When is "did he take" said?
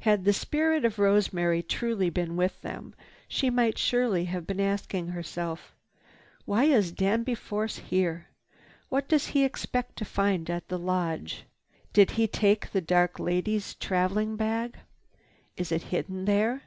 11.94-12.68